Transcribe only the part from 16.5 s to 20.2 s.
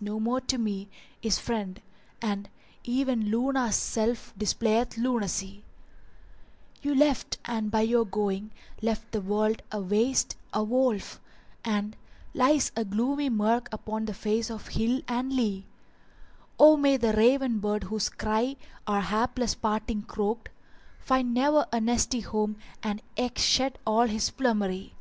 O may the raven bird whose cry our hapless parting